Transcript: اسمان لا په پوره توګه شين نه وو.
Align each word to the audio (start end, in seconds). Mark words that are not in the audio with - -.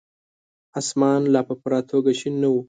اسمان 0.79 1.21
لا 1.33 1.41
په 1.47 1.53
پوره 1.61 1.79
توګه 1.91 2.11
شين 2.19 2.33
نه 2.43 2.47
وو. 2.51 2.59